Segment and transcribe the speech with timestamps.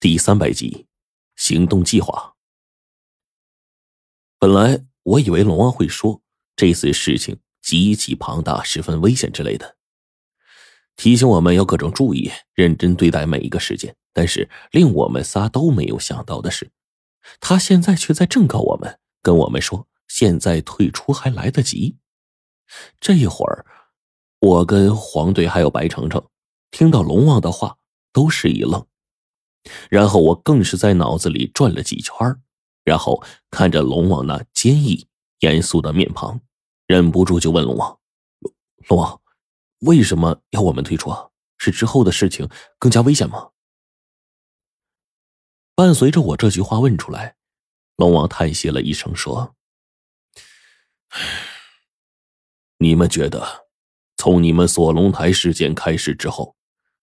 [0.00, 0.86] 第三百集，
[1.34, 2.36] 行动计划。
[4.38, 6.22] 本来我以为龙王会说
[6.54, 9.76] 这次事情极其庞大、十分危险之类的，
[10.94, 13.96] 提醒我们要各种注意、认真对待每一个事件。
[14.12, 16.70] 但是令我们仨都没有想到的是，
[17.40, 21.96] 他现在却在正告我们，跟我们说现在退出还来得及。
[23.00, 23.66] 这一会儿，
[24.38, 26.24] 我跟黄队还有白程程
[26.70, 27.78] 听到龙王的话，
[28.12, 28.86] 都是一愣。
[29.90, 32.14] 然后我更是在脑子里转了几圈
[32.84, 35.06] 然后看着龙王那坚毅
[35.40, 36.40] 严肃的面庞，
[36.86, 37.98] 忍不住就问龙王
[38.88, 39.20] ：“龙王，
[39.80, 41.28] 为什么要我们退出啊？
[41.58, 43.50] 是之后的事情更加危险吗？”
[45.76, 47.36] 伴随着我这句话问出来，
[47.96, 49.54] 龙王叹息了一声说
[52.78, 53.66] ：“你们觉得，
[54.16, 56.56] 从你们锁龙台事件开始之后，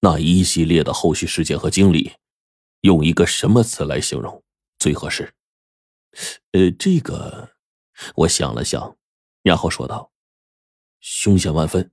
[0.00, 2.14] 那一系列的后续事件和经历？”
[2.80, 4.42] 用一个什么词来形容
[4.78, 5.34] 最合适？
[6.52, 7.50] 呃，这个，
[8.14, 8.96] 我想了想，
[9.42, 10.10] 然后说道
[11.00, 11.90] ：“凶险万分。”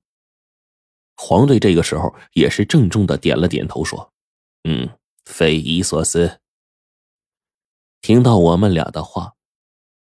[1.18, 4.14] 黄队这个时候也是郑重的点了点头，说
[4.68, 4.90] ：“嗯，
[5.26, 6.42] 匪夷所思。”
[8.02, 9.36] 听到我们俩的话，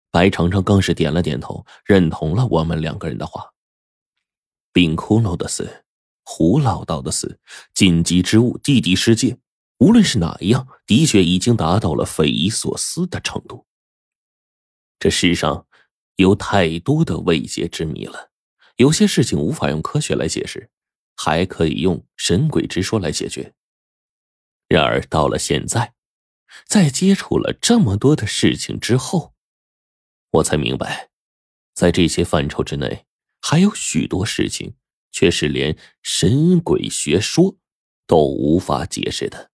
[0.10, 3.54] 白程程更是点了点头，认同了我们两个人的话。
[4.72, 5.86] 冰窟窿的死，
[6.24, 7.40] 胡老道的死，
[7.76, 9.38] 紧急之物，地底世界。
[9.80, 13.66] 无论是哪一样，的确已经达到了匪夷所思的程度。
[15.00, 15.68] 这世上
[16.16, 18.32] 有太多的未解之谜了，
[18.78, 20.70] 有些事情无法用科学来解释，
[21.18, 23.54] 还可以用神鬼之说来解决。
[24.70, 25.94] 然而到了现在，
[26.66, 29.34] 在接触了这么多的事情之后，
[30.32, 31.10] 我才明白，
[31.74, 33.06] 在这些范畴之内，
[33.42, 34.76] 还有许多事情
[35.12, 37.58] 却是连神鬼学说
[38.08, 39.52] 都无法解释的。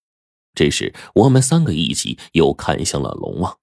[0.53, 3.59] 这时，我们三个一起又看向了龙王。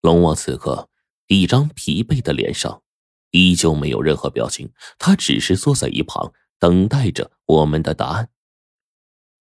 [0.00, 0.88] 龙王此刻
[1.26, 2.82] 一张疲惫的脸上
[3.30, 8.30] 依旧没有任何表情，他只是坐在一旁等待着我们的答案。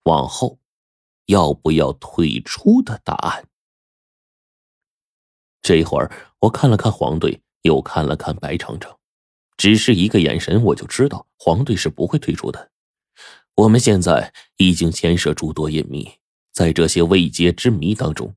[0.03, 0.59] 往后
[1.27, 3.47] 要不要退出的答案？
[5.61, 8.97] 这会儿，我看了看黄队，又看了看白长城，
[9.55, 12.71] 只是一个眼神，我就知道黄队是不会退出的。
[13.55, 16.17] 我们现在已经牵涉诸多隐秘。
[16.53, 18.35] 在这些未解之谜当中，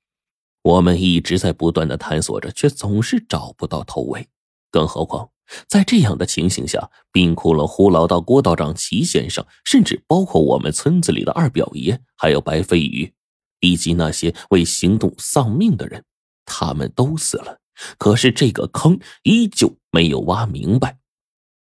[0.62, 4.26] 我们一直在不断的探索着，却总是找不到头尾。
[4.70, 5.30] 更何况，
[5.68, 13.12] 在这样的情形下，冰窟窿胡老道、郭道长、齐先生，甚至包括我们村子里的二表爷，还有白飞宇，
[13.60, 16.02] 以及那些为行动丧命的人，
[16.44, 17.60] 他们都死了。
[17.98, 20.98] 可是这个坑依旧没有挖明白，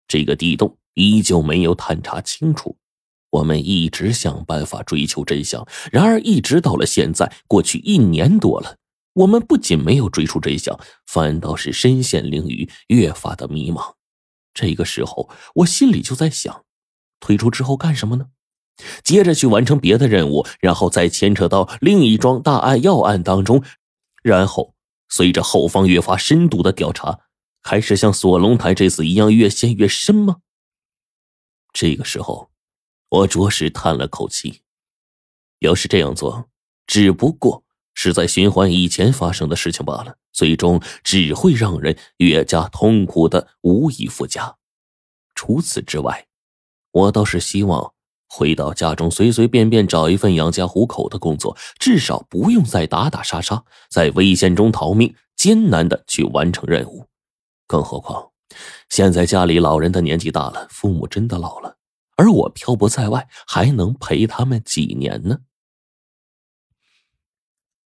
[0.08, 2.78] 这个地洞依旧没有探查清楚。
[3.36, 8.78] 我们一直想办法追求真相，然而一直到了现在，过去一年多了，
[9.14, 13.96] 我们不仅没有追出真相，反倒是身陷囹圄，越发的迷茫。
[14.54, 16.64] 这个时候，我心里就在想：
[17.20, 18.28] 退出之后干什么呢？
[19.04, 23.62] 接着去完成别的任务，然后再牵扯到另一桩大案要案当中，
[24.24, 24.74] 然后
[25.10, 27.20] 随着后方越发深度的调查，
[27.64, 30.38] 开始像锁龙台这次一样越陷越深吗？
[31.74, 32.50] 这个时候。
[33.16, 34.62] 我着实叹了口气，
[35.60, 36.50] 要是这样做，
[36.86, 44.58] 只不过是在循环以前发生的事情罢了，最终只会让人越加痛苦的无以复加。
[45.34, 46.28] 除此之外，
[46.92, 47.94] 我倒是希望
[48.28, 57.08] 回到家中，随随便便找一份养家糊口的工作，至少不用再打打杀杀，在危险中逃命，艰难的去完成任务。
[57.66, 58.32] 更何况，
[58.90, 61.78] 现在家里老人的年纪大了，父母真的老了。
[62.16, 65.40] 而我漂泊在外，还能陪他们几年呢？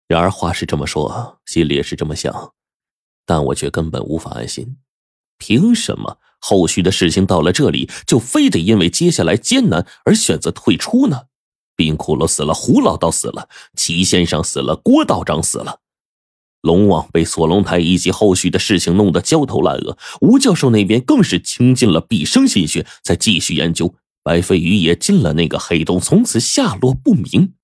[0.07, 2.55] 然而话是这么说，心里也是这么想，
[3.25, 4.77] 但我却根本无法安心。
[5.39, 11.23] 凭什么后续的事情到了这里，就非得因为接下来艰难而选择退出呢？
[11.75, 15.81] 冰骷髅死了，胡老道死了，齐先生死了，郭道长死了，
[16.61, 23.95] 龙王被锁龙台以及后续的事情弄得焦头烂额，吴教授那边更是倾尽了毕生心血在继续研究。
[24.25, 27.55] 白飞鱼也进了那个黑洞，从此下落不明。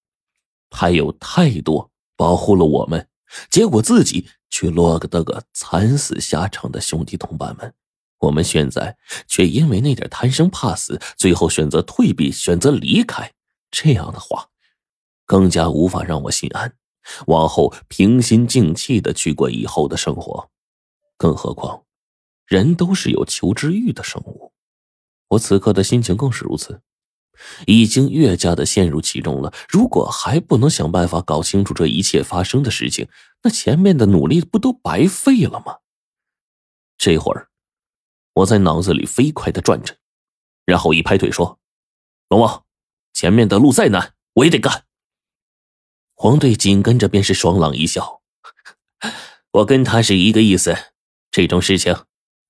[0.70, 3.08] 还有太多保护了我们，
[3.50, 7.74] 结果自己却落个得个惨死下场的兄弟同伴们。
[8.18, 13.32] 我们现在却因为那点贪生怕死，最后选择退避，选择离开。
[13.70, 14.48] 这样的话，
[15.24, 16.74] 更加无法让我心安，
[17.28, 20.50] 往后平心静气的去过以后的生活。
[21.16, 21.84] 更何况，
[22.46, 24.49] 人都是有求知欲的生物。
[25.30, 26.82] 我此刻的心情更是如此。
[27.66, 29.50] 已经越加的陷入其中了。
[29.66, 33.08] 如果还不能想办法搞清楚这一切发生的事情，
[33.42, 35.78] 那前面的努力不都白费了吗？
[36.98, 37.48] 这会儿，
[38.34, 39.96] 我在脑子里飞快的转着，
[40.66, 41.58] 然后一拍腿说
[42.28, 42.66] ：“龙王，
[43.14, 44.84] 前面的路再难，我也得干。”
[46.12, 48.20] 黄队紧跟着便是爽朗一笑
[49.52, 50.76] ：“我跟他是一个意思，
[51.30, 51.96] 这种事情，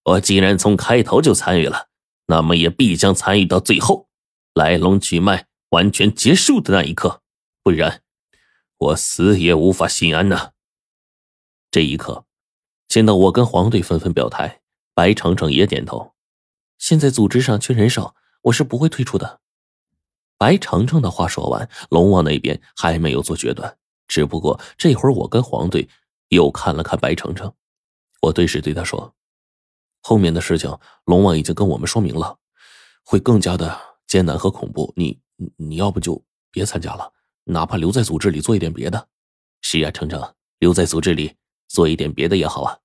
[0.02, 1.89] 我既然从开头就参与了，
[2.30, 4.08] 那么也必将参与到最后。”
[4.54, 7.22] 来龙去脉完全结束的那一刻，
[7.62, 8.02] 不然
[8.78, 10.52] 我死也无法心安呐。
[11.70, 12.24] 这一刻，
[12.88, 14.60] 见到我跟黄队纷纷表态，
[14.92, 16.14] 白程程也点头。
[16.78, 19.40] 现在组织上缺人手，我是不会退出的。
[20.36, 23.78] 白程程的话说完，龙王那边还没有做决断，
[24.08, 25.88] 只不过这会儿我跟黄队
[26.30, 27.54] 又看了看白程程，
[28.22, 29.14] 我对视对他说
[30.10, 32.36] ：“后面的事情，龙王已经跟我们说明了，
[33.04, 35.20] 会更加的。”艰难和恐怖，你
[35.56, 36.20] 你要不就
[36.50, 37.12] 别参加了，
[37.44, 39.06] 哪怕留在组织里做一点别的。
[39.62, 40.20] 是呀，程程，
[40.58, 41.32] 留在组织里
[41.68, 42.76] 做一点别的也好啊。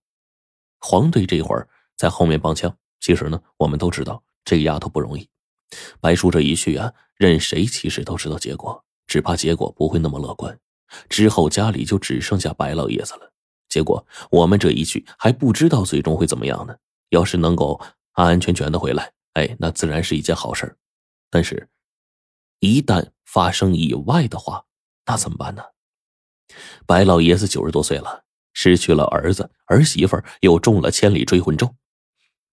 [0.79, 1.67] 黄队这会儿
[1.97, 2.71] 在后面帮腔。
[2.99, 5.27] 其实呢，我们都知道这丫头不容易。
[5.99, 10.55] 白叔这一去啊，任谁其实都知道结果，只怕结果不会那么乐观。
[11.09, 13.33] 之后家里就只剩下白老爷子了。
[13.67, 16.75] 结果我们这一去还不知道最终会怎么样呢。
[17.09, 17.79] 要是能够
[18.13, 20.77] 安安全全的回来，哎，那自然是一件好事
[21.29, 21.69] 但是，
[22.59, 24.65] 一旦发生意外的话，
[25.05, 25.63] 那怎么办呢？
[26.85, 28.23] 白老爷子九十多岁了，
[28.53, 31.75] 失去了儿子，儿媳妇又中了千里追魂咒，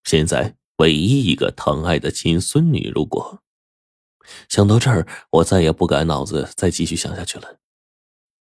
[0.04, 3.42] 现在唯一一个疼爱的亲孙女，如果
[4.48, 7.58] 想到这儿，我再也不敢脑子再继续想下去了。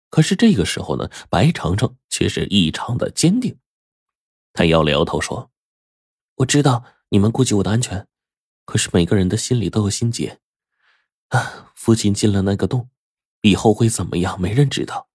[0.10, 3.58] 可是这个时候呢，白程程却是异常的坚定，
[4.54, 5.50] 他摇了摇头说
[6.38, 8.08] ：“我知道你们顾及我的安全。”
[8.66, 10.42] 可是每个人的心里都有心结，
[11.30, 11.72] 啊！
[11.74, 12.90] 父亲进了那个洞，
[13.44, 14.40] 以后会怎么样？
[14.42, 15.08] 没人知道。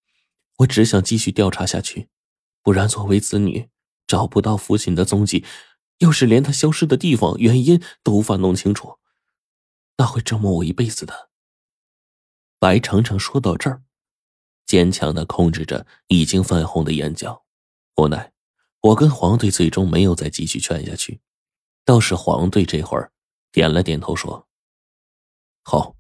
[0.61, 2.09] 我只想继续调查下去，
[2.63, 3.69] 不然作为子女，
[4.07, 5.45] 找不到父亲的踪迹，
[5.99, 8.99] 要是连他消失的地方、原因都无法弄清楚，
[9.99, 11.29] 那会折磨我一辈子的。
[12.59, 13.83] 白程程说到这儿，
[14.65, 17.45] 坚强的控制着已经泛红的眼角。
[17.97, 18.32] 无奈，
[18.83, 21.21] 我跟黄队最终没有再继续劝下去，
[21.85, 23.11] 倒是黄队这会儿。
[23.53, 24.49] 点了点头，说
[25.63, 25.95] ：“好，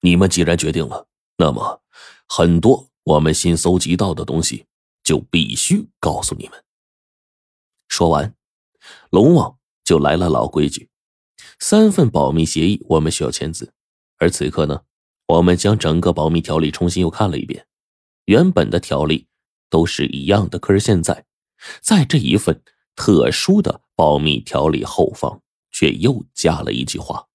[0.00, 1.82] 你们既然决定了，那么
[2.28, 4.66] 很多我们新搜集到的东西
[5.02, 6.64] 就必须告诉你们。”
[7.88, 8.34] 说完，
[9.10, 10.88] 龙王就来了老规矩：
[11.58, 13.74] 三份保密协议，我们需要签字。
[14.18, 14.82] 而此刻呢，
[15.26, 17.66] 我们将整个保密条例重新又看了一遍，
[18.26, 19.26] 原本的条例
[19.68, 21.26] 都是一样的，可是现在，
[21.80, 22.62] 在这一份
[22.96, 25.40] 特殊的保密条例后方。
[25.76, 27.26] 却又加了一句话：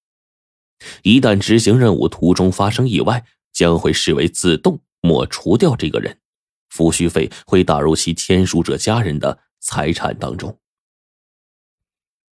[1.02, 6.18] 一旦执行任务途中发生意外，将会视为自动抹除掉这个人，
[6.72, 10.58] 抚恤费会打入其签署者家人的财产当中。